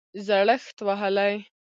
[0.25, 1.33] زړښت وهلی